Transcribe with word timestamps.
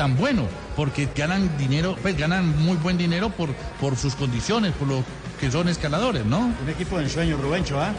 tan 0.00 0.16
bueno, 0.16 0.46
porque 0.76 1.10
ganan 1.14 1.58
dinero, 1.58 1.94
pues 2.00 2.16
ganan 2.16 2.58
muy 2.64 2.78
buen 2.78 2.96
dinero 2.96 3.28
por, 3.28 3.50
por 3.78 3.98
sus 3.98 4.14
condiciones, 4.14 4.72
por 4.72 4.88
lo 4.88 5.04
que 5.40 5.50
son 5.50 5.68
escaladores, 5.68 6.24
¿no? 6.26 6.38
Un 6.62 6.68
equipo 6.68 6.98
de 6.98 7.04
ensueño, 7.04 7.36
Rubencho, 7.38 7.80
¿ah? 7.80 7.92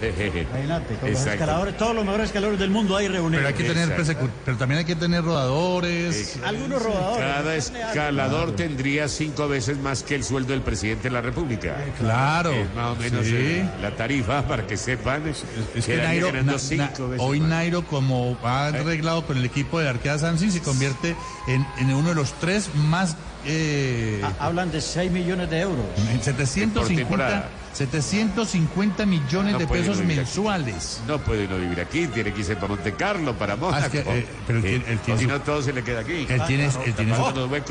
Imagínate, 0.00 0.94
con 0.96 1.10
los 1.12 1.26
escaladores, 1.26 1.76
todos 1.76 1.94
los 1.94 2.04
mejores 2.04 2.26
escaladores 2.26 2.60
del 2.60 2.70
mundo 2.70 2.96
ahí 2.96 3.08
reunidos. 3.08 3.44
Pero 3.44 3.48
hay 3.48 3.54
que 3.54 3.64
tener 3.64 4.28
pero 4.44 4.56
también 4.56 4.78
hay 4.80 4.84
que 4.84 4.94
tener 4.96 5.24
rodadores. 5.24 6.38
Algunos 6.44 6.82
rodadores. 6.82 7.18
Cada 7.24 7.54
escalador 7.56 8.56
tendría 8.56 9.08
cinco 9.08 9.48
veces 9.48 9.78
más 9.78 10.02
que 10.02 10.14
el 10.14 10.24
sueldo 10.24 10.52
del 10.52 10.62
presidente 10.62 11.04
de 11.04 11.10
la 11.10 11.20
República. 11.20 11.76
Claro. 11.98 12.52
Es 12.52 12.74
más 12.74 12.96
o 12.96 13.00
menos 13.00 13.26
sí. 13.26 13.34
eh, 13.36 13.68
la 13.82 13.90
tarifa 13.96 14.42
para 14.48 14.66
que 14.66 14.76
sepan. 14.76 15.26
Es 15.28 15.44
que 15.74 15.80
quedaría 15.92 16.08
Nairo, 16.08 16.26
ganando 16.28 16.52
na- 16.52 16.58
cinco 16.58 16.84
na- 16.98 17.06
veces 17.08 17.26
hoy 17.26 17.40
más. 17.40 17.48
Nairo, 17.50 17.84
como 17.86 18.38
ha 18.44 18.66
arreglado 18.66 19.26
con 19.26 19.36
el 19.38 19.44
equipo 19.44 19.80
de 19.80 19.88
Arquea 19.88 20.18
Samsung, 20.18 20.50
se 20.50 20.60
convierte 20.60 21.16
en, 21.48 21.66
en 21.78 21.94
uno 21.94 22.10
de 22.10 22.14
los 22.14 22.32
tres 22.34 22.70
más 22.74 23.16
eh, 23.46 24.20
Ah, 24.24 24.46
Hablan 24.46 24.70
de 24.70 24.80
6 24.80 25.10
millones 25.10 25.48
de 25.50 25.60
euros. 25.60 25.84
en 26.10 26.22
750, 26.22 26.94
temporada. 26.96 27.48
750 27.74 29.06
millones 29.06 29.52
No 29.52 29.58
de 29.60 29.66
pesos 29.66 29.98
aquí. 29.98 30.06
mensuales. 30.06 31.00
No 31.06 31.18
puede 31.18 31.46
uno 31.46 31.58
vivir 31.58 31.80
aquí, 31.80 32.06
tiene 32.08 32.32
que 32.32 32.40
irse 32.40 32.56
para 32.56 32.68
Monte 32.68 32.92
Carlo, 32.94 33.34
para 33.38 33.56
Mónaco. 33.56 33.84
Ah, 33.86 33.88
que, 33.90 33.98
eh, 34.00 34.26
pero 34.46 34.58
él 34.58 34.64
tiene- 34.64 34.84
él 34.88 34.98
tiene 34.98 35.20
si 35.20 35.26
no, 35.26 35.40
todo 35.40 35.62
se 35.62 35.72
le 35.72 35.82
queda 35.84 36.00
aquí. 36.00 36.26
Él 36.28 36.42
tiene, 36.46 36.64
él 36.64 36.72
su, 36.72 36.80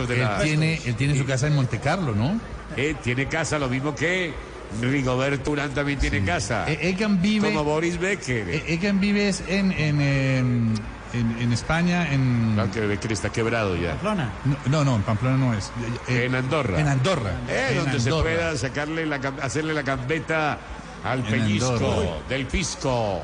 de 0.07 0.21
él 0.21 0.29
tiene, 0.43 0.81
él 0.85 0.95
tiene 0.95 1.17
su 1.17 1.25
casa 1.25 1.47
en 1.47 1.55
Monte 1.55 1.79
Carlo, 1.79 2.13
¿no? 2.15 2.39
Eh, 2.77 2.95
tiene 3.03 3.27
casa, 3.27 3.59
lo 3.59 3.67
mismo 3.69 3.93
que 3.95 4.33
Rigoberto 4.81 5.51
Urán 5.51 5.71
también 5.73 5.97
tiene 5.99 6.23
casa. 6.23 6.65
E- 6.69 6.89
Egan 6.89 7.21
vive, 7.21 7.47
como 7.49 7.63
Boris 7.63 7.97
Becker. 7.99 8.49
E- 8.49 8.63
Egan 8.73 8.99
vive 8.99 9.33
en, 9.47 9.71
em, 9.71 10.73
en, 11.13 11.37
en 11.39 11.53
España, 11.53 12.11
en... 12.11 12.53
Claro 12.55 12.99
que 12.99 13.13
está 13.13 13.31
quebrado 13.31 13.75
ya. 13.75 13.91
Pamplona. 13.91 14.31
No, 14.65 14.83
no, 14.83 14.95
en 14.95 15.01
Pamplona 15.03 15.37
no 15.37 15.53
es. 15.53 15.71
Eh, 16.07 16.25
En 16.25 16.35
Andorra. 16.35 16.79
En 16.79 16.87
Andorra. 16.87 17.31
Eh, 17.49 17.67
en 17.71 17.77
donde 17.77 17.99
se 17.99 18.09
pueda 18.11 18.55
sacarle 18.57 19.05
la, 19.05 19.15
hacerle 19.41 19.73
la 19.73 19.81
gambeta 19.81 20.57
al 21.03 21.19
En 21.19 21.25
pellizco 21.25 21.71
Andorra. 21.73 22.09
del 22.29 22.45
pisco. 22.47 23.21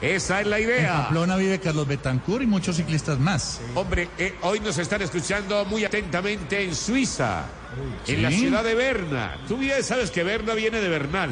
Esa 0.00 0.40
es 0.42 0.46
la 0.46 0.58
En 0.58 0.64
idea. 0.64 0.92
Pamplona 1.04 1.36
vive 1.36 1.58
Carlos 1.58 1.86
Betancourt 1.86 2.42
y 2.42 2.46
muchos 2.46 2.76
ciclistas 2.76 3.18
más. 3.18 3.60
Hombre, 3.74 4.08
eh, 4.18 4.34
hoy 4.42 4.60
nos 4.60 4.76
están 4.78 5.00
escuchando 5.02 5.64
muy 5.64 5.84
atentamente 5.84 6.62
en 6.62 6.74
Suiza, 6.74 7.44
en 8.06 8.22
la 8.22 8.30
ciudad 8.30 8.62
de 8.62 8.74
Berna. 8.74 9.36
Tú 9.48 9.56
bien 9.56 9.82
sabes 9.82 10.10
que 10.10 10.22
Berna 10.22 10.52
viene 10.54 10.80
de 10.80 10.88
Bernal. 10.88 11.30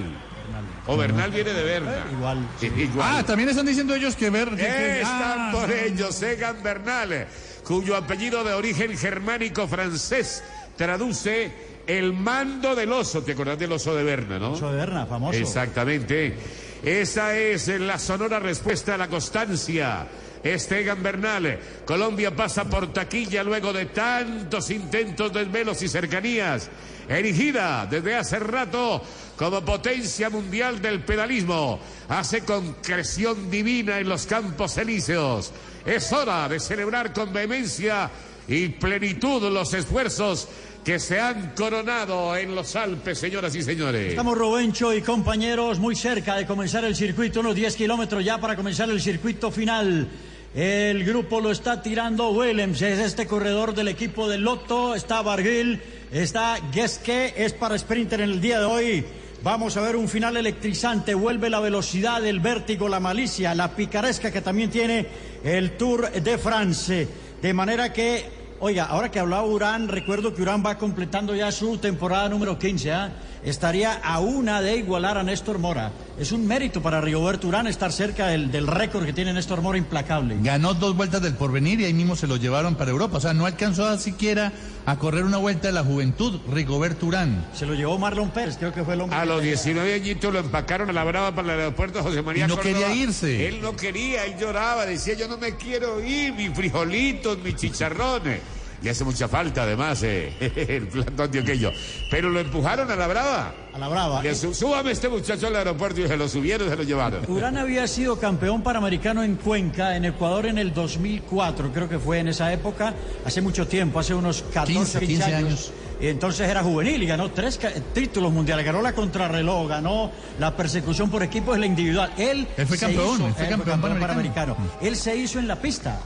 O 0.86 0.96
Bernal 0.96 1.30
viene 1.30 1.52
de 1.52 1.62
Berna. 1.64 2.04
Igual, 2.12 2.48
Sí, 2.60 2.66
igual. 2.76 3.08
Ah, 3.18 3.22
también 3.24 3.48
están 3.48 3.66
diciendo 3.66 3.94
ellos 3.94 4.14
que 4.16 4.30
que- 4.56 5.00
Están 5.00 5.38
ah, 5.38 5.50
por 5.52 5.68
no. 5.68 5.74
ellos 5.74 6.22
Egan 6.22 6.62
Bernal, 6.62 7.26
cuyo 7.64 7.96
apellido 7.96 8.44
de 8.44 8.52
origen 8.52 8.96
germánico 8.96 9.66
francés 9.66 10.42
traduce 10.76 11.52
el 11.86 12.12
mando 12.12 12.74
del 12.74 12.92
oso. 12.92 13.22
¿Te 13.22 13.32
acordás 13.32 13.58
del 13.58 13.72
oso 13.72 13.94
de 13.94 14.02
Berna, 14.04 14.38
no? 14.38 14.52
Oso 14.52 14.70
de 14.70 14.76
Berna, 14.76 15.06
famoso. 15.06 15.38
Exactamente. 15.38 16.36
Esa 16.82 17.34
es 17.36 17.68
la 17.68 17.98
sonora 17.98 18.38
respuesta 18.38 18.94
a 18.94 18.98
la 18.98 19.08
constancia. 19.08 20.06
Estegan 20.44 21.02
Bernal. 21.02 21.58
Colombia 21.86 22.36
pasa 22.36 22.64
por 22.64 22.92
taquilla 22.92 23.42
luego 23.42 23.72
de 23.72 23.86
tantos 23.86 24.70
intentos, 24.70 25.32
desvelos 25.32 25.82
y 25.82 25.88
cercanías. 25.88 26.70
Erigida 27.08 27.86
desde 27.90 28.14
hace 28.14 28.38
rato 28.38 29.02
como 29.36 29.64
potencia 29.64 30.30
mundial 30.30 30.80
del 30.80 31.02
pedalismo. 31.02 31.80
Hace 32.08 32.42
concreción 32.42 33.50
divina 33.50 33.98
en 33.98 34.08
los 34.08 34.26
campos 34.26 34.76
elíseos. 34.76 35.52
Es 35.84 36.12
hora 36.12 36.48
de 36.48 36.60
celebrar 36.60 37.12
con 37.12 37.32
vehemencia 37.32 38.10
y 38.46 38.68
plenitud 38.68 39.42
los 39.50 39.72
esfuerzos 39.72 40.48
que 40.84 40.98
se 40.98 41.18
han 41.18 41.52
coronado 41.54 42.36
en 42.36 42.54
los 42.54 42.76
Alpes, 42.76 43.18
señoras 43.18 43.56
y 43.56 43.62
señores. 43.62 44.10
Estamos 44.10 44.36
Rubencho 44.36 44.92
y 44.92 45.00
compañeros 45.00 45.78
muy 45.78 45.96
cerca 45.96 46.36
de 46.36 46.46
comenzar 46.46 46.84
el 46.84 46.94
circuito, 46.94 47.40
unos 47.40 47.54
10 47.54 47.74
kilómetros 47.74 48.22
ya 48.22 48.38
para 48.38 48.54
comenzar 48.54 48.90
el 48.90 49.00
circuito 49.00 49.50
final. 49.50 50.06
El 50.54 51.04
grupo 51.04 51.40
lo 51.40 51.50
está 51.50 51.82
tirando 51.82 52.30
Williams, 52.30 52.80
es 52.80 53.00
este 53.00 53.26
corredor 53.26 53.74
del 53.74 53.88
equipo 53.88 54.28
de 54.28 54.38
Lotto, 54.38 54.94
está 54.94 55.20
Barguil, 55.20 55.82
está 56.12 56.58
Geske, 56.72 57.34
es 57.36 57.52
para 57.52 57.76
sprinter 57.76 58.20
en 58.20 58.30
el 58.30 58.40
día 58.40 58.60
de 58.60 58.64
hoy. 58.64 59.04
Vamos 59.42 59.76
a 59.76 59.80
ver 59.80 59.96
un 59.96 60.08
final 60.08 60.36
electrizante, 60.36 61.12
vuelve 61.14 61.50
la 61.50 61.58
velocidad, 61.58 62.24
el 62.24 62.38
vértigo, 62.38 62.88
la 62.88 63.00
malicia, 63.00 63.52
la 63.52 63.74
picaresca 63.74 64.30
que 64.30 64.42
también 64.42 64.70
tiene 64.70 65.06
el 65.42 65.76
Tour 65.76 66.12
de 66.12 66.38
France. 66.38 67.08
De 67.42 67.52
manera 67.52 67.92
que 67.92 68.43
Oiga, 68.66 68.84
ahora 68.86 69.10
que 69.10 69.18
hablaba 69.20 69.44
Urán, 69.44 69.88
recuerdo 69.88 70.32
que 70.32 70.40
Urán 70.40 70.62
va 70.64 70.78
completando 70.78 71.34
ya 71.34 71.52
su 71.52 71.76
temporada 71.76 72.30
número 72.30 72.58
15, 72.58 72.92
¿ah? 72.92 73.12
Estaría 73.44 73.92
a 74.02 74.20
una 74.20 74.62
de 74.62 74.76
igualar 74.76 75.18
a 75.18 75.22
Néstor 75.22 75.58
Mora. 75.58 75.92
Es 76.18 76.32
un 76.32 76.46
mérito 76.46 76.80
para 76.80 77.02
Rigoberto 77.02 77.46
Urán 77.46 77.66
estar 77.66 77.92
cerca 77.92 78.28
del, 78.28 78.50
del 78.50 78.66
récord 78.66 79.04
que 79.04 79.12
tiene 79.12 79.34
Néstor 79.34 79.60
Mora 79.60 79.76
implacable. 79.76 80.38
Ganó 80.40 80.72
dos 80.72 80.96
vueltas 80.96 81.20
del 81.20 81.34
porvenir 81.34 81.78
y 81.82 81.84
ahí 81.84 81.92
mismo 81.92 82.16
se 82.16 82.26
lo 82.26 82.36
llevaron 82.36 82.74
para 82.74 82.90
Europa. 82.90 83.18
O 83.18 83.20
sea, 83.20 83.34
no 83.34 83.44
alcanzó 83.44 83.86
a 83.86 83.98
siquiera 83.98 84.50
a 84.86 84.96
correr 84.96 85.24
una 85.24 85.36
vuelta 85.36 85.68
de 85.68 85.74
la 85.74 85.84
juventud, 85.84 86.40
Rigoberto 86.50 87.04
Urán. 87.04 87.46
Se 87.52 87.66
lo 87.66 87.74
llevó 87.74 87.98
Marlon 87.98 88.30
Pérez, 88.30 88.56
creo 88.56 88.72
que 88.72 88.82
fue 88.82 88.94
el 88.94 89.02
hombre. 89.02 89.18
A 89.18 89.26
los 89.26 89.40
tenía. 89.40 89.56
19 89.56 89.92
añitos 89.92 90.32
lo 90.32 90.38
empacaron 90.38 90.88
a 90.88 90.94
la 90.94 91.04
brava 91.04 91.34
para 91.34 91.52
el 91.52 91.60
aeropuerto 91.60 92.02
José 92.02 92.22
María 92.22 92.46
Y 92.46 92.48
no 92.48 92.56
Córdoba. 92.56 92.78
quería 92.78 92.94
irse. 92.94 93.46
Él 93.46 93.60
no 93.60 93.76
quería, 93.76 94.24
él 94.24 94.38
lloraba, 94.40 94.86
decía 94.86 95.12
yo 95.18 95.28
no 95.28 95.36
me 95.36 95.54
quiero 95.56 96.02
ir, 96.02 96.32
mis 96.32 96.50
frijolitos, 96.54 97.36
mis 97.40 97.56
chicharrones. 97.56 98.53
Le 98.84 98.90
hace 98.90 99.02
mucha 99.02 99.26
falta 99.28 99.62
además 99.62 100.02
eh, 100.02 100.30
el 100.68 100.86
plato 100.88 101.22
antioqueño. 101.22 101.70
Pero 102.10 102.28
lo 102.28 102.38
empujaron 102.38 102.90
a 102.90 102.94
la 102.96 103.06
brava. 103.06 103.54
A 103.72 103.78
la 103.78 103.88
brava. 103.88 104.22
Le 104.22 104.34
su- 104.34 104.54
súbame 104.54 104.90
este 104.92 105.08
muchacho 105.08 105.46
al 105.46 105.56
aeropuerto 105.56 106.02
y 106.02 106.06
se 106.06 106.16
lo 106.18 106.28
subieron 106.28 106.68
y 106.68 106.70
se 106.70 106.76
lo 106.76 106.82
llevaron. 106.82 107.24
Urán 107.28 107.56
había 107.56 107.86
sido 107.88 108.18
campeón 108.20 108.62
panamericano 108.62 109.22
en 109.22 109.36
Cuenca, 109.36 109.96
en 109.96 110.04
Ecuador, 110.04 110.44
en 110.46 110.58
el 110.58 110.74
2004, 110.74 111.72
creo 111.72 111.88
que 111.88 111.98
fue 111.98 112.18
en 112.18 112.28
esa 112.28 112.52
época, 112.52 112.92
hace 113.24 113.40
mucho 113.40 113.66
tiempo, 113.66 113.98
hace 113.98 114.12
unos 114.14 114.42
14, 114.52 114.74
15, 114.74 114.98
15 115.00 115.06
15 115.06 115.24
años. 115.24 115.48
años. 115.48 115.72
Y 116.00 116.08
entonces 116.08 116.46
era 116.48 116.62
juvenil 116.62 117.02
y 117.02 117.06
ganó 117.06 117.30
tres 117.30 117.58
títulos 117.94 118.30
mundiales, 118.32 118.66
ganó 118.66 118.82
la 118.82 118.92
contrarreloj, 118.92 119.66
ganó 119.68 120.10
la 120.38 120.54
persecución 120.54 121.10
por 121.10 121.22
equipos 121.22 121.54
en 121.54 121.60
la 121.62 121.66
individual. 121.66 122.12
Él, 122.18 122.46
Él 122.56 122.66
fue 122.66 122.76
campeón, 122.76 123.14
hizo- 123.16 123.26
él 123.28 123.34
fue 123.34 123.48
campeón 123.48 123.80
panamericano. 123.80 124.56
Él 124.82 124.94
se 124.96 125.16
hizo 125.16 125.38
en 125.38 125.48
la 125.48 125.56
pista. 125.56 125.98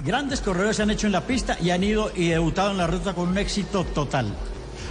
Grandes 0.00 0.40
corredores 0.40 0.76
se 0.76 0.82
han 0.82 0.90
hecho 0.90 1.06
en 1.06 1.12
la 1.12 1.26
pista 1.26 1.56
y 1.60 1.70
han 1.70 1.84
ido 1.84 2.10
y 2.14 2.28
debutado 2.28 2.70
en 2.70 2.78
la 2.78 2.86
ruta 2.86 3.14
con 3.14 3.28
un 3.28 3.38
éxito 3.38 3.84
total. 3.84 4.34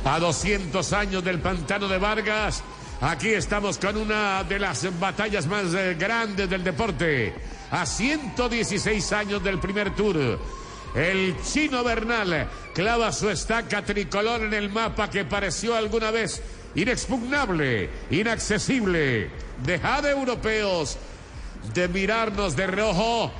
A 0.05 0.19
200 0.19 0.93
años 0.93 1.23
del 1.23 1.39
pantano 1.39 1.87
de 1.87 1.97
Vargas, 1.97 2.63
aquí 3.01 3.29
estamos 3.29 3.77
con 3.77 3.97
una 3.97 4.43
de 4.43 4.59
las 4.59 4.87
batallas 4.99 5.47
más 5.47 5.73
eh, 5.73 5.95
grandes 5.95 6.49
del 6.49 6.63
deporte. 6.63 7.33
A 7.71 7.85
116 7.85 9.11
años 9.13 9.43
del 9.43 9.59
primer 9.59 9.95
tour. 9.95 10.39
El 10.95 11.35
chino 11.43 11.83
Bernal 11.83 12.49
clava 12.73 13.11
su 13.11 13.29
estaca 13.29 13.83
tricolor 13.83 14.41
en 14.43 14.53
el 14.53 14.69
mapa 14.69 15.09
que 15.09 15.23
pareció 15.23 15.75
alguna 15.75 16.11
vez 16.11 16.41
inexpugnable, 16.75 17.89
inaccesible. 18.09 19.29
Dejad 19.63 20.05
europeos 20.05 20.97
de 21.73 21.87
mirarnos 21.87 22.55
de 22.55 22.67
rojo. 22.67 23.31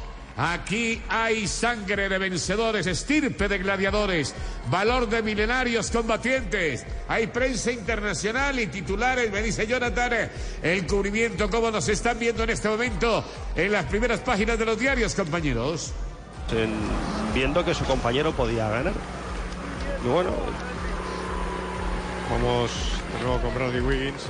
Aquí 0.44 1.00
hay 1.08 1.48
sangre 1.48 2.10
de 2.10 2.18
vencedores, 2.18 2.88
estirpe 2.88 3.48
de 3.48 3.60
gladiadores, 3.60 4.34
valor 4.72 5.08
de 5.08 5.22
milenarios 5.22 5.92
combatientes. 5.92 6.84
Hay 7.08 7.28
prensa 7.28 7.72
internacional 7.72 8.60
y 8.60 8.66
titulares. 8.66 9.32
Me 9.32 9.44
dice 9.44 9.68
Jonathan, 9.68 10.32
el 10.64 10.88
cubrimiento, 10.88 11.48
cómo 11.48 11.70
nos 11.70 11.88
están 11.90 12.18
viendo 12.18 12.42
en 12.42 12.50
este 12.50 12.70
momento 12.70 13.24
en 13.56 13.72
las 13.72 13.86
primeras 13.86 14.22
páginas 14.22 14.58
de 14.58 14.66
los 14.66 14.80
diarios, 14.80 15.14
compañeros. 15.14 15.92
en- 16.52 16.74
viendo 17.36 17.64
que 17.64 17.76
su 17.76 17.86
compañero 17.86 18.32
podía 18.34 18.68
ganar. 18.68 18.94
Y 20.04 20.08
bueno, 20.08 20.32
Vamos 22.32 22.72
de 23.18 23.26
nuevo 23.26 23.42
con 23.42 23.54
Bradley 23.54 23.82
Wiggins. 23.82 24.24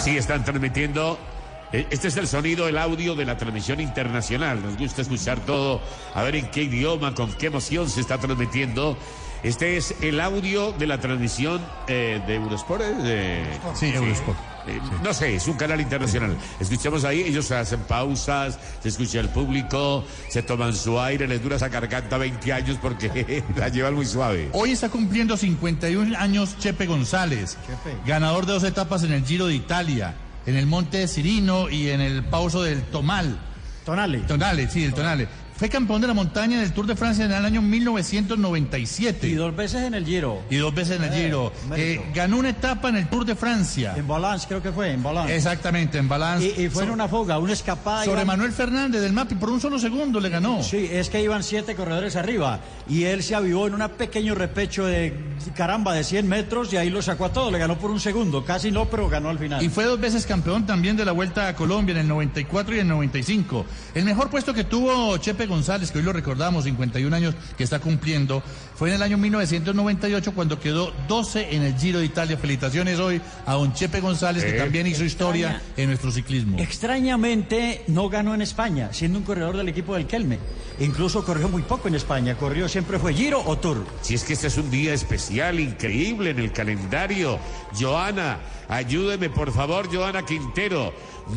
Así 0.00 0.16
están 0.16 0.42
transmitiendo. 0.44 1.18
Eh, 1.74 1.86
Este 1.90 2.08
es 2.08 2.16
el 2.16 2.26
sonido, 2.26 2.66
el 2.66 2.78
audio 2.78 3.14
de 3.14 3.26
la 3.26 3.36
transmisión 3.36 3.80
internacional. 3.80 4.62
Nos 4.62 4.78
gusta 4.78 5.02
escuchar 5.02 5.40
todo, 5.40 5.82
a 6.14 6.22
ver 6.22 6.36
en 6.36 6.50
qué 6.50 6.62
idioma, 6.62 7.14
con 7.14 7.30
qué 7.34 7.48
emoción 7.48 7.86
se 7.90 8.00
está 8.00 8.16
transmitiendo 8.16 8.96
Este 9.42 9.76
es 9.76 9.94
el 10.00 10.18
audio 10.22 10.72
de 10.72 10.86
la 10.86 10.96
transmisión 11.00 11.60
eh, 11.86 12.18
de 12.26 12.34
Eurosport. 12.34 12.80
¿eh? 12.80 12.94
De... 12.94 13.44
Sí, 13.74 13.92
Eurosport. 13.94 14.38
Eh, 14.66 14.80
No 15.02 15.12
sé, 15.14 15.36
es 15.36 15.46
un 15.48 15.56
canal 15.56 15.80
internacional. 15.80 16.36
Escuchamos 16.58 17.04
ahí, 17.04 17.20
ellos 17.20 17.50
hacen 17.50 17.80
pausas, 17.80 18.58
se 18.82 18.88
escucha 18.88 19.20
el 19.20 19.28
público, 19.28 20.04
se 20.28 20.42
toman 20.42 20.74
su 20.74 21.00
aire, 21.00 21.26
les 21.26 21.42
dura 21.42 21.56
esa 21.56 21.68
garganta 21.68 22.18
20 22.18 22.52
años 22.52 22.78
porque 22.80 23.42
la 23.56 23.68
llevan 23.68 23.94
muy 23.94 24.06
suave. 24.06 24.48
Hoy 24.52 24.72
está 24.72 24.88
cumpliendo 24.88 25.36
51 25.36 26.16
años 26.18 26.56
Chepe 26.58 26.86
González, 26.86 27.56
ganador 28.06 28.46
de 28.46 28.52
dos 28.54 28.64
etapas 28.64 29.02
en 29.02 29.12
el 29.12 29.24
Giro 29.24 29.46
de 29.46 29.54
Italia, 29.54 30.14
en 30.46 30.56
el 30.56 30.66
Monte 30.66 30.98
de 30.98 31.08
Cirino 31.08 31.68
y 31.70 31.88
en 31.90 32.00
el 32.00 32.24
Pauso 32.24 32.62
del 32.62 32.82
Tomal. 32.84 33.38
Tonale. 33.84 34.18
Tonale, 34.20 34.68
sí, 34.68 34.84
el 34.84 34.92
Tonale. 34.94 35.26
Fue 35.60 35.68
campeón 35.68 36.00
de 36.00 36.06
la 36.06 36.14
montaña 36.14 36.56
en 36.56 36.62
el 36.62 36.72
Tour 36.72 36.86
de 36.86 36.96
Francia 36.96 37.22
en 37.26 37.32
el 37.32 37.44
año 37.44 37.60
1997. 37.60 39.28
Y 39.28 39.34
dos 39.34 39.54
veces 39.54 39.82
en 39.82 39.92
el 39.92 40.06
Giro. 40.06 40.40
Y 40.48 40.56
dos 40.56 40.74
veces 40.74 40.96
en 40.96 41.04
el 41.04 41.12
Eh, 41.12 41.24
Giro. 41.24 41.52
Eh, 41.76 42.00
ganó 42.14 42.38
una 42.38 42.48
etapa 42.48 42.88
en 42.88 42.96
el 42.96 43.08
Tour 43.10 43.26
de 43.26 43.34
Francia. 43.36 43.92
En 43.94 44.08
Balance 44.08 44.46
creo 44.48 44.62
que 44.62 44.72
fue, 44.72 44.90
en 44.92 45.02
Balance. 45.02 45.36
Exactamente, 45.36 45.98
en 45.98 46.08
balance. 46.08 46.54
Y, 46.56 46.62
y 46.64 46.68
fue 46.70 46.84
en 46.84 46.90
una 46.92 47.08
fuga, 47.08 47.38
una 47.38 47.52
escapada. 47.52 48.06
sobre 48.06 48.22
iban- 48.22 48.26
Manuel 48.28 48.52
Fernández 48.52 49.02
del 49.02 49.12
MAPI 49.12 49.34
por 49.34 49.50
un 49.50 49.60
solo 49.60 49.78
segundo 49.78 50.18
le 50.18 50.30
ganó. 50.30 50.62
Sí, 50.62 50.88
es 50.90 51.10
que 51.10 51.22
iban 51.22 51.42
siete 51.42 51.74
corredores 51.74 52.16
arriba 52.16 52.60
y 52.88 53.04
él 53.04 53.22
se 53.22 53.34
avivó 53.34 53.66
en 53.66 53.74
un 53.74 53.86
pequeño 53.90 54.34
repecho 54.34 54.86
de 54.86 55.14
caramba 55.54 55.92
de 55.92 56.04
100 56.04 56.26
metros 56.26 56.72
y 56.72 56.78
ahí 56.78 56.88
lo 56.88 57.02
sacó 57.02 57.26
a 57.26 57.32
todo, 57.34 57.50
le 57.50 57.58
ganó 57.58 57.76
por 57.78 57.90
un 57.90 58.00
segundo, 58.00 58.46
casi 58.46 58.70
no, 58.70 58.86
pero 58.86 59.10
ganó 59.10 59.28
al 59.28 59.38
final. 59.38 59.62
Y 59.62 59.68
fue 59.68 59.84
dos 59.84 60.00
veces 60.00 60.24
campeón 60.24 60.64
también 60.64 60.96
de 60.96 61.04
la 61.04 61.12
Vuelta 61.12 61.48
a 61.48 61.54
Colombia 61.54 61.92
en 61.92 61.98
el 61.98 62.08
94 62.08 62.74
y 62.76 62.78
el 62.78 62.88
95. 62.88 63.66
El 63.94 64.04
mejor 64.06 64.30
puesto 64.30 64.54
que 64.54 64.64
tuvo 64.64 65.16
Chepe 65.18 65.49
González, 65.50 65.90
que 65.92 65.98
hoy 65.98 66.04
lo 66.04 66.14
recordamos, 66.14 66.64
51 66.64 67.14
años 67.14 67.34
que 67.58 67.64
está 67.64 67.78
cumpliendo, 67.80 68.42
fue 68.74 68.88
en 68.88 68.94
el 68.94 69.02
año 69.02 69.18
1998 69.18 70.32
cuando 70.34 70.58
quedó 70.58 70.92
12 71.08 71.54
en 71.54 71.62
el 71.62 71.76
Giro 71.76 71.98
de 71.98 72.06
Italia. 72.06 72.38
Felicitaciones 72.38 72.98
hoy 72.98 73.20
a 73.44 73.52
don 73.54 73.74
Chepe 73.74 74.00
González, 74.00 74.42
que 74.44 74.56
Eh. 74.56 74.58
también 74.58 74.86
hizo 74.86 75.04
historia 75.04 75.60
en 75.76 75.88
nuestro 75.88 76.10
ciclismo. 76.10 76.58
Extrañamente 76.58 77.82
no 77.88 78.08
ganó 78.08 78.34
en 78.34 78.42
España, 78.42 78.88
siendo 78.92 79.18
un 79.18 79.24
corredor 79.24 79.56
del 79.56 79.68
equipo 79.68 79.94
del 79.94 80.06
Kelme. 80.06 80.38
Incluso 80.78 81.24
corrió 81.24 81.48
muy 81.48 81.62
poco 81.62 81.88
en 81.88 81.94
España, 81.94 82.36
corrió 82.36 82.68
siempre 82.68 82.98
fue 82.98 83.12
Giro 83.12 83.42
o 83.44 83.58
Tour. 83.58 83.84
Si 84.00 84.14
es 84.14 84.24
que 84.24 84.32
este 84.32 84.46
es 84.46 84.56
un 84.56 84.70
día 84.70 84.94
especial, 84.94 85.60
increíble 85.60 86.30
en 86.30 86.38
el 86.38 86.52
calendario. 86.52 87.38
Joana, 87.78 88.38
ayúdeme 88.68 89.28
por 89.28 89.52
favor, 89.52 89.94
Joana 89.94 90.24
Quintero. 90.24 90.94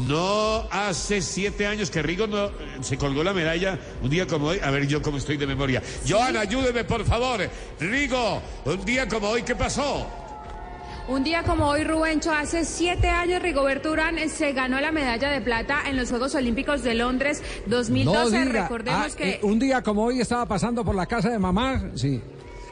No 0.08 0.64
hace 0.72 1.22
siete 1.22 1.68
años 1.68 1.90
que 1.92 2.02
Rigo 2.02 2.26
no, 2.26 2.46
eh, 2.46 2.52
se 2.82 2.98
colgó 2.98 3.24
la 3.24 3.34
medalla 3.34 3.78
un 4.04 4.10
día 4.10 4.28
como 4.28 4.48
hoy. 4.48 4.60
A 4.64 4.70
ver, 4.70 4.86
yo 4.88 5.02
cómo 5.02 5.18
estoy 5.18 5.38
de 5.38 5.48
memoria. 5.48 5.82
Joana, 6.08 6.42
ayúdeme 6.42 6.84
por 6.84 7.04
favor. 7.06 7.40
Rigo, 7.80 8.42
un 8.66 8.86
día 8.86 9.08
como 9.08 9.30
hoy, 9.30 9.44
¿qué 9.44 9.56
pasó? 9.56 10.06
Un 11.08 11.22
día 11.24 11.44
como 11.44 11.68
hoy, 11.68 11.84
Rubencho, 11.84 12.32
hace 12.32 12.64
siete 12.64 13.10
años 13.10 13.42
Rigoberto 13.42 13.92
Urán 13.92 14.18
eh, 14.18 14.30
se 14.30 14.54
ganó 14.54 14.80
la 14.80 14.92
medalla 14.94 15.32
de 15.32 15.42
plata 15.42 15.82
en 15.90 15.98
los 15.98 16.10
Juegos 16.10 16.34
Olímpicos 16.34 16.82
de 16.82 16.94
Londres 16.94 17.44
2012. 17.66 18.46
diga. 18.46 18.62
Recordemos 18.64 19.12
Ah, 19.14 19.18
que 19.18 19.30
eh, 19.32 19.40
un 19.42 19.60
día 19.60 19.82
como 19.82 20.06
hoy 20.06 20.22
estaba 20.22 20.46
pasando 20.46 20.86
por 20.86 20.96
la 20.96 21.06
casa 21.06 21.30
de 21.30 21.40
mamá, 21.40 21.90
sí. 21.96 22.22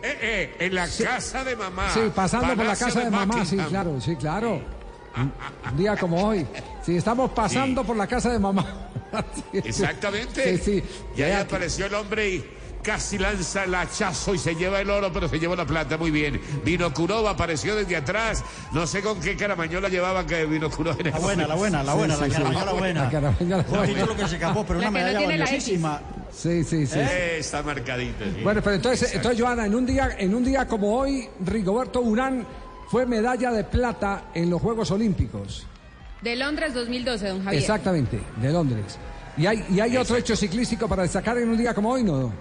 Eh, 0.03 0.17
eh, 0.21 0.55
en 0.59 0.73
la 0.75 0.87
casa 0.87 1.43
de 1.43 1.55
mamá. 1.57 1.89
Sí, 1.93 1.99
pasando 2.15 2.55
por 2.55 2.65
la 2.65 2.75
casa 2.75 3.01
de, 3.01 3.09
mamá, 3.09 3.45
sí, 3.45 3.57
claro, 3.57 3.99
sí, 3.99 4.15
claro. 4.15 4.61
Un, 5.17 5.33
un 5.69 5.77
día 5.77 5.97
como 5.97 6.25
hoy. 6.25 6.45
Sí, 6.85 6.97
estamos 6.97 7.31
pasando 7.31 7.81
Sí. 7.81 7.87
por 7.87 7.95
la 7.97 8.07
casa 8.07 8.29
de 8.31 8.39
mamá. 8.39 8.65
Sí. 9.51 9.57
Exactamente. 9.57 10.57
Sí, 10.57 10.63
sí. 10.79 10.83
Y 11.17 11.21
ahí 11.21 11.33
apareció 11.33 11.85
el 11.87 11.93
hombre 11.95 12.29
y 12.29 12.45
casi 12.81 13.17
lanza 13.17 13.65
el 13.65 13.75
hachazo 13.75 14.33
y 14.33 14.37
se 14.37 14.55
lleva 14.55 14.79
el 14.79 14.89
oro, 14.89 15.11
pero 15.11 15.27
se 15.27 15.37
llevó 15.37 15.53
la 15.53 15.65
plata. 15.65 15.97
Muy 15.97 16.11
bien. 16.11 16.39
Vino 16.63 16.93
Kurova 16.93 17.31
apareció 17.31 17.75
desde 17.75 17.97
atrás. 17.97 18.41
No 18.71 18.87
sé 18.87 19.01
con 19.01 19.19
qué 19.19 19.35
caramañola 19.35 19.89
llevaba 19.89 20.25
que 20.25 20.45
vino 20.45 20.69
Kurova. 20.69 20.95
en 20.97 21.03
La 21.03 21.09
ese 21.11 21.19
buena, 21.19 21.45
la 21.45 21.55
buena, 21.55 21.83
la 21.83 21.91
Sí, 21.91 21.97
buena, 21.97 22.15
sí, 22.15 22.21
la 22.21 22.25
sí. 22.27 22.31
carameñola 22.33 22.71
buena. 22.71 23.03
La 23.03 23.09
carameñola 23.09 23.65
Un 23.67 23.69
buena. 23.77 23.93
título 23.93 24.15
que 24.15 24.27
se 24.29 24.35
escapó, 24.35 24.65
pero 24.65 24.79
La 24.79 24.89
una 24.89 24.99
no 24.99 25.05
medalla 25.05 25.19
la 25.19 25.27
valiosísima. 25.27 26.01
Sí, 26.31 26.63
sí, 26.63 26.87
sí. 26.87 26.97
Eh, 26.99 27.35
está 27.39 27.61
marcadito. 27.63 28.23
sí. 28.23 28.39
Bueno, 28.41 28.61
pero 28.63 28.77
entonces, 28.77 29.01
Exacto. 29.01 29.17
entonces 29.29 29.41
Joana, 29.41 29.65
en 29.65 29.75
un 29.75 29.85
día, 29.85 30.09
en 30.17 30.33
un 30.33 30.45
día 30.45 30.65
como 30.69 30.97
hoy, 30.97 31.27
Rigoberto 31.45 31.99
Urán 31.99 32.47
fue 32.89 33.05
medalla 33.05 33.51
de 33.51 33.65
plata 33.65 34.27
en 34.33 34.49
los 34.49 34.61
Juegos 34.61 34.89
Olímpicos. 34.91 35.67
De 36.21 36.35
Londres 36.35 36.73
2012, 36.73 37.27
don 37.29 37.43
Javier. 37.43 37.61
Exactamente, 37.61 38.19
de 38.37 38.51
Londres. 38.51 38.97
¿Y 39.37 39.45
hay, 39.45 39.63
y 39.69 39.79
hay 39.79 39.97
otro 39.97 40.17
hecho 40.17 40.35
ciclístico 40.35 40.87
para 40.87 41.03
destacar 41.03 41.37
en 41.37 41.49
un 41.49 41.57
día 41.57 41.73
como 41.73 41.89
hoy, 41.91 42.03
no? 42.03 42.31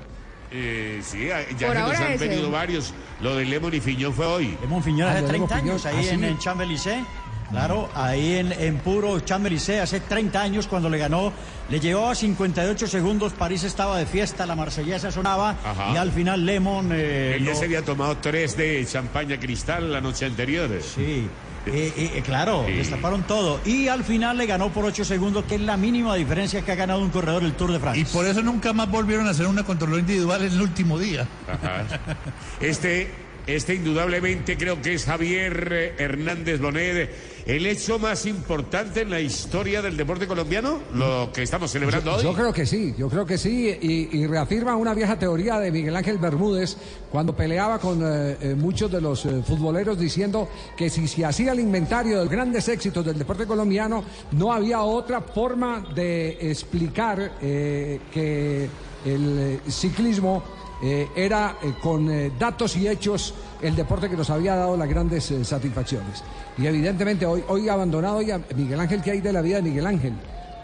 Eh, 0.53 1.01
sí, 1.03 1.29
ya 1.59 1.67
Por 1.69 1.77
nos 1.77 1.97
han 1.97 2.13
ese. 2.13 2.29
venido 2.29 2.51
varios. 2.51 2.93
Lo 3.21 3.37
de 3.37 3.45
Lemon 3.45 3.73
y 3.73 3.81
Fiñón 3.81 4.13
fue 4.13 4.27
hoy. 4.27 4.59
Lemon 4.61 4.83
Fiñón 4.83 5.09
Ah, 5.09 5.13
hace 5.13 5.23
de 5.23 5.29
30 5.29 5.55
Lemon 5.57 5.71
años, 5.71 5.83
Fiñón. 5.83 5.99
ahí 5.99 6.07
Ah, 6.09 6.13
en, 6.15 6.21
sí. 6.21 6.27
en 6.27 6.39
Champs-Élysées. 6.39 7.05
Claro, 7.51 7.89
ahí 7.97 8.35
en, 8.37 8.53
en 8.53 8.79
puro 8.79 9.19
Champs-Élysées 9.21 9.81
hace 9.81 10.01
30 10.01 10.41
años 10.41 10.67
cuando 10.69 10.89
le 10.89 10.99
ganó, 10.99 11.33
le 11.69 11.81
llevaba 11.81 12.15
58 12.15 12.87
segundos, 12.87 13.33
París 13.33 13.65
estaba 13.65 13.99
de 13.99 14.07
fiesta, 14.07 14.47
la 14.47 14.55
marsellesa 14.55 15.11
sonaba 15.11 15.57
Ajá. 15.65 15.93
y 15.93 15.97
al 15.97 16.13
final 16.13 16.45
Lemon... 16.47 16.91
eh, 16.93 17.35
Él 17.37 17.45
ya 17.45 17.51
lo- 17.51 17.57
se 17.57 17.65
había 17.65 17.83
tomado 17.85 18.17
tres 18.19 18.57
de 18.57 18.85
champaña 18.87 19.39
cristal 19.41 19.93
la 19.93 20.01
noche 20.01 20.27
anterior. 20.27 20.69
Sí, 20.81 21.27
eh, 21.67 22.13
eh, 22.17 22.23
claro, 22.25 22.65
Sí. 22.67 22.73
destaparon 22.73 23.23
todo. 23.25 23.61
Y 23.65 23.89
al 23.89 24.05
final 24.05 24.37
le 24.39 24.47
ganó 24.47 24.71
por 24.71 24.85
8 24.85 25.05
segundos, 25.05 25.45
que 25.45 25.57
es 25.57 25.61
la 25.61 25.77
mínima 25.77 26.15
diferencia 26.15 26.63
que 26.63 26.73
ha 26.73 26.75
ganado 26.75 27.01
un 27.01 27.11
corredor 27.11 27.43
el 27.45 27.53
Tour 27.55 27.73
de 27.73 27.79
Francia. 27.81 28.03
Y 28.03 28.05
por 28.07 28.27
eso 28.27 28.43
nunca 28.43 28.73
más 28.73 28.91
volvieron 28.91 29.27
a 29.27 29.31
hacer 29.31 29.47
una 29.47 29.63
control 29.65 29.99
individual 30.01 30.43
en 30.45 30.53
el 30.53 30.61
último 30.63 30.99
día. 30.99 31.27
Ajá. 31.49 31.85
Este, 32.61 33.13
este 33.47 33.75
indudablemente 33.75 34.57
creo 34.57 34.81
que 34.81 34.95
es 34.95 35.05
Javier 35.05 35.69
eh, 35.73 35.95
Hernández 35.99 36.61
Bonet. 36.61 37.11
El 37.47 37.67
hecho 37.67 37.99
más 37.99 38.27
importante 38.27 39.01
en 39.01 39.11
la 39.11 39.21
historia 39.21 39.83
del 39.83 39.97
deporte 39.97 40.27
colombiano, 40.27 40.81
lo 40.95 41.31
que 41.33 41.43
estamos 41.43 41.71
celebrando 41.71 42.15
hoy. 42.15 42.23
Yo 42.23 42.35
creo 42.35 42.53
que 42.53 42.67
sí, 42.67 42.95
yo 42.97 43.09
creo 43.09 43.27
que 43.27 43.39
sí, 43.39 43.77
y, 43.81 44.19
y 44.19 44.27
reafirma 44.27 44.77
una 44.77 44.95
vieja 44.95 45.19
teoría 45.19 45.59
de 45.59 45.73
Miguel 45.73 45.97
Ángel 45.97 46.19
Bermúdez 46.19 46.77
cuando 47.11 47.35
peleaba 47.35 47.79
con 47.79 48.01
eh, 48.03 48.37
eh, 48.41 48.55
muchos 48.55 48.91
de 48.91 49.01
los 49.01 49.25
eh, 49.25 49.43
futboleros 49.45 49.99
diciendo 49.99 50.49
que 50.77 50.91
si 50.91 51.09
se 51.09 51.25
hacía 51.25 51.53
el 51.53 51.61
inventario 51.61 52.19
de 52.19 52.25
los 52.25 52.31
grandes 52.31 52.69
éxitos 52.69 53.05
del 53.05 53.19
deporte 53.19 53.47
colombiano, 53.47 54.05
no 54.33 54.53
había 54.53 54.83
otra 54.83 55.21
forma 55.21 55.85
de 55.95 56.51
explicar 56.51 57.33
eh, 57.43 58.01
que 58.13 58.69
el 59.05 59.61
ciclismo 59.69 60.43
eh, 60.83 61.11
era 61.15 61.57
eh, 61.63 61.75
con 61.83 62.11
eh, 62.11 62.33
datos 62.39 62.77
y 62.77 62.89
hechos 62.89 63.35
el 63.61 63.77
deporte 63.77 64.09
que 64.09 64.17
nos 64.17 64.31
había 64.31 64.57
dado 64.57 64.77
las 64.77 64.89
grandes 64.89 65.33
satisfacciones. 65.43 66.23
Y 66.57 66.67
evidentemente 66.67 67.27
hoy, 67.27 67.45
hoy 67.49 67.69
abandonado 67.69 68.23
ya 68.23 68.41
Miguel 68.57 68.81
Ángel, 68.81 69.03
¿qué 69.03 69.11
hay 69.13 69.21
de 69.21 69.33
la 69.33 69.43
vida 69.43 69.57
de 69.57 69.63
Miguel 69.63 69.87
Ángel? 69.87 70.15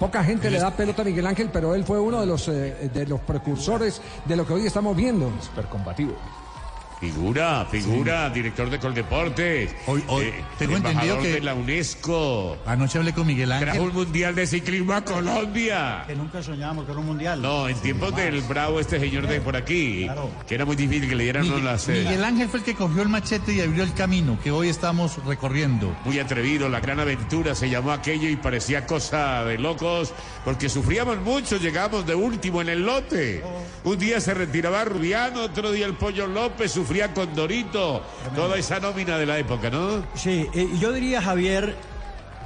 Poca 0.01 0.25
gente 0.25 0.51
le 0.51 0.59
da 0.59 0.71
pelota 0.71 1.03
a 1.03 1.05
Miguel 1.05 1.27
Ángel, 1.27 1.51
pero 1.53 1.75
él 1.75 1.85
fue 1.85 1.99
uno 1.99 2.21
de 2.21 2.27
los, 2.27 2.47
de 2.47 3.07
los 3.09 3.21
precursores 3.21 4.01
de 4.27 4.37
lo 4.37 4.47
que 4.47 4.53
hoy 4.53 4.67
estamos 4.67 4.95
viendo. 4.95 5.31
Figura, 7.01 7.67
figura, 7.71 8.31
director 8.31 8.71
de 8.71 8.79
Coldeportes. 8.79 9.71
Hoy- 9.87 10.03
hoy 10.09 10.33
tengo 10.59 10.77
entendido 10.79 11.03
embajador 11.03 11.23
que- 11.23 11.33
de 11.35 11.41
la 11.43 11.55
UNESCO. 11.55 12.57
Anoche 12.65 12.97
hablé 12.99 13.13
con 13.13 13.27
Miguel 13.27 13.51
Trajo 13.51 13.65
Ángel. 13.65 13.81
un 13.83 13.93
mundial 13.93 14.35
de 14.35 14.47
ciclismo 14.47 14.95
a 14.95 15.05
Colombia. 15.05 16.05
Que 16.07 16.17
nunca 16.17 16.43
soñábamos 16.43 16.87
con 16.87 16.97
un 16.97 17.05
mundial. 17.05 17.43
No, 17.43 17.69
en 17.69 17.77
tiempos 17.81 18.17
del 18.17 18.41
bravo 18.43 18.81
este 18.81 18.99
señor 18.99 19.27
de 19.27 19.43
por 19.43 19.57
aquí, 19.57 20.05
Claro. 20.05 20.31
que 20.49 20.55
era 20.55 20.65
muy 20.65 20.75
difícil 20.75 21.07
que 21.07 21.15
le 21.17 21.25
dieran 21.25 21.43
Miguel, 21.43 21.65
las... 21.67 21.87
eh, 21.91 22.03
Miguel 22.03 22.25
Ángel 22.25 22.49
fue 22.49 22.61
el 22.61 22.65
que 22.65 22.75
cogió 22.75 23.03
el 23.03 23.11
machete 23.11 23.53
y 23.53 23.61
abrió 23.61 23.83
el 23.85 23.93
camino 23.93 24.39
que 24.43 24.51
hoy 24.51 24.71
estamos 24.71 25.23
recorriendo. 25.27 25.95
Muy 26.07 26.19
atrevido, 26.19 26.71
la 26.71 26.81
gran 26.81 26.99
aventura 26.99 27.55
se 27.55 27.69
llamó 27.69 27.93
aquello 27.93 28.27
y 28.31 28.37
parecía 28.37 28.87
cosa 28.87 29.45
de 29.45 29.59
locos, 29.59 30.15
porque 30.47 30.71
sufríamos 30.71 31.21
mucho, 31.21 31.59
llegábamos 31.59 32.07
de 32.07 32.15
último 32.15 32.63
en 32.63 32.71
el 32.71 32.87
lote. 32.87 33.43
Un 33.85 33.99
día 33.99 34.19
se 34.19 34.33
retiraba 34.33 34.83
Rubiano, 34.87 35.43
otro 35.43 35.71
día 35.73 35.85
el 35.85 35.93
Pollo 35.95 36.27
López, 36.27 36.73
sufría 36.87 37.13
con 37.13 37.35
Dorito, 37.35 38.01
toda 38.37 38.57
esa 38.57 38.79
nómina 38.79 39.19
de 39.19 39.27
la 39.27 39.39
época, 39.39 39.71
¿no? 39.71 40.05
Sí, 40.15 40.47
eh, 40.55 40.69
yo 40.79 40.93
diría, 40.93 41.21
Javier, 41.21 41.75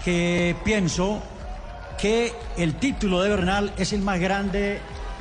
que 0.03 0.57
pienso 0.65 1.21
que 2.01 2.33
el 2.57 2.77
título 2.77 3.21
de 3.21 3.29
Bernal 3.29 3.75
es 3.77 3.93
el 3.93 4.01
más 4.01 4.19
grande 4.19 4.81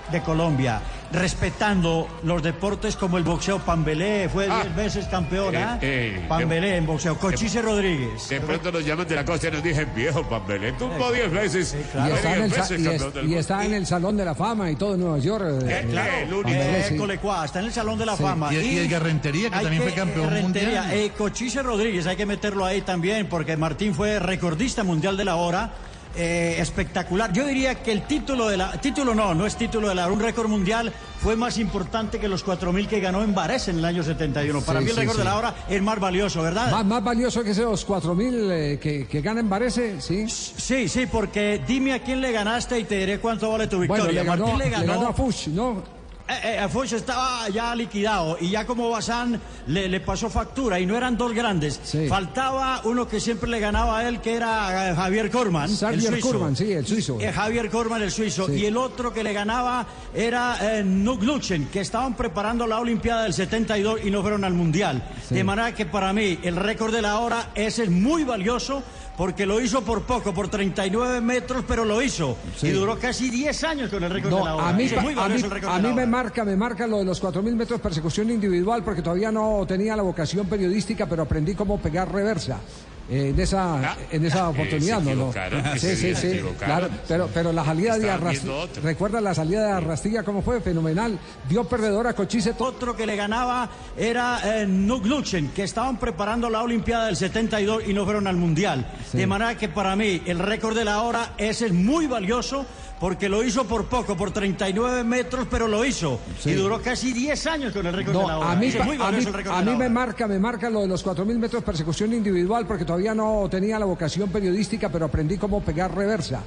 de 0.10 0.22
Colombia, 0.22 0.82
respetando 1.12 2.08
los 2.24 2.42
deportes 2.44 2.96
como 2.96 3.18
el 3.18 3.24
boxeo. 3.24 3.60
Pambelé 3.60 4.30
fue 4.30 4.48
Ah. 4.50 4.62
10 4.64 4.76
veces 4.76 5.06
campeón, 5.08 5.54
Eh, 5.56 5.64
¿ah? 5.64 5.78
eh, 5.82 6.26
Pambelé 6.28 6.78
en 6.78 6.86
boxeo. 6.86 7.18
Cochise 7.18 7.62
Rodríguez. 7.62 8.30
De 8.30 8.40
pronto 8.42 8.72
nos 8.72 8.86
llaman 8.86 9.08
de 9.08 9.16
la 9.16 9.26
costa 9.26 9.48
y 9.48 9.52
nos 9.52 9.64
dicen, 9.64 9.90
viejo 9.96 10.24
Pambelé, 10.24 10.72
tuvo 10.74 11.12
10 11.12 11.32
veces, 11.32 11.76
claro. 11.92 12.10
Y 12.14 12.18
está, 12.18 12.36
en 12.36 12.44
el, 12.44 12.50
diez 12.50 12.60
veces 12.62 12.80
y 12.80 12.82
es- 12.84 12.90
campeón 12.90 13.14
del 13.14 13.30
y 13.32 13.36
está 13.36 13.66
en 13.66 13.74
el 13.74 13.86
Salón 13.86 14.18
de 14.18 14.26
la 14.26 14.36
Fama 14.36 14.72
y 14.72 14.76
todo 14.76 14.94
en 14.96 15.00
Nueva 15.02 15.20
York. 15.20 15.44
eh, 15.64 15.80
Eh, 15.84 15.88
claro, 15.92 16.12
el 16.18 16.34
único. 16.34 16.50
Pambelé, 16.50 16.84
sí. 16.88 16.94
École 16.96 17.18
Cuá, 17.18 17.46
está 17.46 17.60
en 17.60 17.66
el 17.66 17.74
Salón 17.74 17.98
de 18.00 18.06
la 18.06 18.16
Sí. 18.18 18.24
Fama. 18.24 18.54
Y- 18.54 18.58
y 18.58 18.78
Edgar 18.80 19.04
Rentería, 19.04 19.50
que 19.50 19.60
también 19.60 19.84
fue 19.84 19.94
campeón 19.94 20.42
mundial. 20.42 20.92
eh, 20.92 21.12
Cochise 21.18 21.64
Rodríguez, 21.64 22.06
hay 22.08 22.16
que 22.16 22.26
meterlo 22.26 22.66
ahí 22.66 22.82
también, 22.82 23.28
porque 23.28 23.58
Martín 23.58 23.94
fue 23.94 24.20
recordista 24.20 24.84
mundial 24.84 25.18
de 25.18 25.26
la 25.26 25.36
hora. 25.36 25.72
Eh, 26.16 26.56
espectacular. 26.60 27.32
Yo 27.34 27.46
diría 27.46 27.76
que 27.76 27.92
el 27.92 28.04
título 28.08 28.48
de 28.50 28.58
la. 28.58 28.72
Título 28.74 29.14
no, 29.14 29.34
no 29.34 29.46
es 29.46 29.56
título 29.56 29.90
de 29.90 29.96
la. 29.96 30.08
Un 30.08 30.20
récord 30.20 30.48
mundial 30.48 30.92
fue 31.22 31.36
más 31.36 31.58
importante 31.58 32.20
que 32.20 32.28
los 32.28 32.46
4.000 32.46 32.88
que 32.88 33.00
ganó 33.00 33.24
en 33.24 33.34
Bares 33.36 33.68
en 33.68 33.78
el 33.80 33.86
año 33.86 34.04
71. 34.04 34.62
Para 34.62 34.80
Sí, 34.80 34.86
mí 34.86 34.90
el 34.92 34.96
sí, 34.96 35.02
récord 35.02 35.16
sí. 35.16 35.20
de 35.20 35.26
la 35.26 35.38
hora 35.38 35.56
es 35.70 35.82
más 35.82 36.00
valioso, 36.00 36.42
¿verdad? 36.42 36.72
Más, 36.72 36.86
más 36.86 37.04
valioso 37.04 37.44
que 37.44 37.52
esos 37.52 37.88
4.000 37.88 38.52
eh, 38.52 38.80
que, 38.80 39.08
que 39.08 39.22
gana 39.22 39.40
en 39.42 39.50
Varese, 39.50 40.02
sí. 40.02 40.26
Sí, 40.28 40.88
sí, 40.90 41.06
porque 41.06 41.62
dime 41.68 41.94
a 41.94 42.02
quién 42.04 42.22
le 42.22 42.32
ganaste 42.32 42.80
y 42.80 42.84
te 42.86 42.98
diré 43.00 43.20
cuánto 43.20 43.52
vale 43.52 43.68
tu 43.68 43.80
victoria. 43.80 44.04
Bueno, 44.06 44.14
le 44.20 44.24
ganó, 44.24 44.48
Martín 44.48 44.60
le 44.60 44.70
ganó 44.70 45.08
a 45.08 45.14
Fuchs, 45.14 45.48
¿no? 45.50 45.99
Eh, 46.30 46.64
eh, 46.64 46.68
Foch 46.70 46.94
estaba 46.94 47.50
ya 47.50 47.74
liquidado 47.76 48.38
y 48.40 48.52
ya 48.52 48.66
como 48.66 48.90
Bazán 48.92 49.40
le, 49.68 49.90
le 49.90 50.00
pasó 50.00 50.30
factura 50.30 50.80
y 50.80 50.86
no 50.86 50.96
eran 50.96 51.18
dos 51.18 51.34
grandes. 51.34 51.80
Sí. 51.84 52.08
Faltaba 52.08 52.82
uno 52.84 53.08
que 53.08 53.20
siempre 53.20 53.50
le 53.50 53.60
ganaba 53.60 54.00
a 54.00 54.08
él, 54.08 54.22
que 54.22 54.36
era 54.36 54.92
eh, 54.92 54.96
Javier 54.96 55.32
Corman. 55.32 55.70
Suizo. 55.70 56.20
Corman, 56.22 56.56
sí, 56.56 56.72
el 56.72 56.86
suizo. 56.86 57.18
Eh, 57.20 57.32
Javier 57.32 57.70
Corman, 57.70 58.02
el 58.04 58.12
suizo. 58.12 58.46
Sí. 58.46 58.54
Y 58.54 58.66
el 58.66 58.78
otro 58.78 59.12
que 59.12 59.24
le 59.24 59.34
ganaba 59.34 59.88
era 60.14 60.58
eh, 60.78 60.84
Nuk 60.84 61.24
Luchen, 61.24 61.68
que 61.68 61.82
estaban 61.82 62.16
preparando 62.16 62.68
la 62.68 62.80
Olimpiada 62.80 63.24
del 63.24 63.34
72 63.34 64.02
y 64.04 64.12
no 64.12 64.22
fueron 64.22 64.44
al 64.44 64.54
Mundial. 64.54 65.04
Sí. 65.28 65.36
De 65.36 65.44
manera 65.44 65.74
que 65.74 65.86
para 65.86 66.14
mí 66.14 66.40
el 66.44 66.56
récord 66.56 66.94
de 66.94 67.02
la 67.02 67.20
hora 67.20 67.50
ese 67.56 67.84
es 67.84 67.90
muy 67.90 68.24
valioso. 68.24 68.84
Porque 69.20 69.46
lo 69.46 69.60
hizo 69.60 69.82
por 69.82 70.04
poco, 70.04 70.34
por 70.34 70.48
39 70.48 71.20
metros, 71.20 71.66
pero 71.68 71.84
lo 71.84 72.02
hizo. 72.02 72.38
Sí. 72.56 72.68
Y 72.68 72.72
duró 72.72 72.98
casi 72.98 73.30
10 73.30 73.64
años 73.66 73.90
con 73.90 74.02
el 74.02 74.10
récord 74.10 74.34
de 74.34 74.44
la 74.46 74.56
hora. 74.56 74.70
a 74.70 74.72
mí, 74.72 74.90
muy 75.02 75.14
a 75.14 75.28
mí, 75.28 75.42
el 75.42 75.66
a 75.66 75.94
me 75.94 76.06
marca, 76.06 76.46
me 76.46 76.56
marca 76.56 76.88
lo 76.88 77.00
de 77.00 77.04
los 77.04 77.22
4.000 77.22 77.54
metros 77.54 77.82
persecución 77.82 78.30
individual 78.30 78.82
porque 78.82 79.02
todavía 79.02 79.30
no 79.30 79.66
tenía 79.68 79.98
la 79.98 80.04
vocación 80.04 80.48
periodística, 80.48 81.06
pero 81.06 81.24
aprendí 81.24 81.54
cómo 81.54 81.82
pegar 81.82 82.10
reversa. 82.10 82.62
Eh, 83.10 83.30
en 83.30 83.40
esa, 83.40 83.92
Ah, 83.92 83.98
en 84.12 84.26
esa 84.26 84.40
eh, 84.40 84.44
oportunidad, 84.44 85.04
se 85.04 85.16
¿no? 85.16 85.32
Sí, 85.78 85.96
sí, 85.96 86.16
sí, 86.16 86.42
claro, 86.58 86.90
pero, 87.08 87.30
pero 87.34 87.52
la 87.52 87.66
salida 87.66 87.98
de 87.98 88.10
Arrastilla, 88.10 88.66
recuerda 88.84 89.20
la 89.22 89.34
salida 89.34 89.66
de 89.66 89.72
Arrastilla, 89.72 90.24
¿cómo 90.24 90.42
fue? 90.42 90.62
Fenomenal, 90.62 91.18
dio 91.48 91.64
perdedor 91.64 92.08
a 92.08 92.14
Cochise, 92.14 92.54
Otro 92.60 92.96
que 92.96 93.06
le 93.06 93.16
ganaba 93.16 93.70
era 93.98 94.62
eh, 94.62 94.68
Nuk 94.68 95.06
Luchen, 95.06 95.50
que 95.50 95.64
estaban 95.64 95.98
preparando 95.98 96.50
la 96.50 96.62
Olimpiada 96.62 97.08
del 97.08 97.16
72 97.16 97.84
y 97.88 97.94
no 97.94 98.06
fueron 98.06 98.28
al 98.28 98.36
Mundial. 98.36 98.86
Sí. 99.12 99.18
De 99.18 99.28
manera 99.28 99.58
que 99.58 99.70
para 99.70 99.96
mí 99.96 100.22
el 100.26 100.40
récord 100.40 100.78
de 100.78 100.86
la 100.86 101.02
hora 101.02 101.34
ese 101.38 101.68
es 101.68 101.74
muy 101.74 102.06
valioso 102.08 102.66
porque 103.00 103.30
lo 103.30 103.44
hizo 103.44 103.66
por 103.66 103.86
poco, 103.86 104.16
por 104.18 104.32
39 104.32 105.04
metros, 105.04 105.48
pero 105.50 105.68
lo 105.68 105.86
hizo. 105.86 106.20
Sí. 106.40 106.52
Y 106.52 106.54
duró 106.54 106.82
casi 106.82 107.14
10 107.14 107.48
años 107.48 107.74
con 107.74 107.86
el 107.86 107.94
récord 107.94 108.14
de 108.18 108.22
la 108.28 108.34
No, 108.34 108.40
hora. 108.40 108.52
a 108.52 108.56
mí, 108.56 108.68
muy 108.84 108.96
a 109.02 109.12
mí, 109.12 109.26
a 109.50 109.62
me 109.64 109.76
hora. 109.76 109.90
marca, 109.90 110.28
me 110.28 110.40
marca 110.40 110.70
lo 110.70 110.82
de 110.82 110.88
los 110.88 111.06
4.000 111.06 111.38
metros 111.38 111.64
persecución 111.64 112.14
individual 112.14 112.66
porque 112.68 112.86
todavía 112.86 113.14
no 113.16 113.48
tenía 113.50 113.80
la 113.80 113.86
vocación 113.86 114.30
periodística, 114.30 114.90
pero 114.90 115.06
aprendí 115.06 115.38
cómo 115.38 115.62
pegar 115.62 115.96
reversa. 115.96 116.42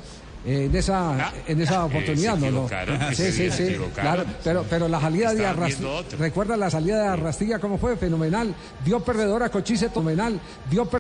eh, 0.45 0.65
en 0.69 0.75
esa, 0.75 1.27
Ah, 1.29 1.33
en 1.47 1.61
esa 1.61 1.75
eh, 1.77 1.85
oportunidad, 1.85 2.37
se 2.37 2.51
¿no? 2.51 2.63
no? 2.63 2.69
Sí, 3.15 3.31
sí, 3.31 3.49
sí, 3.53 3.77
claro, 3.95 4.25
pero, 4.43 4.65
pero 4.69 4.89
la 4.89 5.01
salida 5.01 5.33
de 5.35 5.47
Arrastilla, 5.47 5.89
recuerda 6.19 6.57
la 6.57 6.69
salida 6.69 7.01
de 7.01 7.07
Arrastilla, 7.07 7.61
¿cómo 7.61 7.79
fue? 7.79 7.97
Fenomenal, 7.97 8.53
dio 8.85 8.99
perdedor 8.99 9.45
a 9.45 9.51
Cochise, 9.51 9.89
fenomenal, 9.89 10.41
dio 10.69 10.85
per- 10.87 10.91